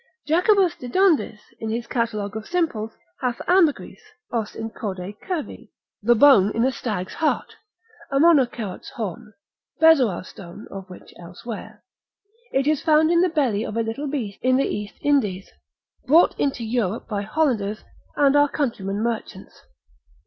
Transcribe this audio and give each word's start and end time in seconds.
Jacobus 0.25 0.73
de 0.75 0.87
Dondis, 0.89 1.39
in 1.59 1.69
his 1.69 1.85
catalogue 1.85 2.35
of 2.35 2.47
simples, 2.47 2.91
hath 3.19 3.39
ambergris, 3.47 4.01
os 4.31 4.55
in 4.55 4.71
corde 4.71 5.13
cervi, 5.27 5.69
the 6.01 6.15
bone 6.15 6.49
in 6.55 6.65
a 6.65 6.71
stag's 6.71 7.13
heart, 7.13 7.53
a 8.09 8.17
monocerot's 8.19 8.89
horn, 8.89 9.31
bezoar's 9.79 10.27
stone 10.27 10.65
(of 10.71 10.89
which 10.89 11.13
elsewhere), 11.19 11.83
it 12.51 12.65
is 12.65 12.81
found 12.81 13.11
in 13.11 13.21
the 13.21 13.29
belly 13.29 13.63
of 13.63 13.77
a 13.77 13.83
little 13.83 14.07
beast 14.07 14.39
in 14.41 14.57
the 14.57 14.65
East 14.65 14.95
Indies, 15.01 15.51
brought 16.07 16.33
into 16.39 16.63
Europe 16.63 17.07
by 17.07 17.21
Hollanders, 17.21 17.83
and 18.17 18.35
our 18.35 18.49
countrymen 18.49 19.03
merchants. 19.03 19.61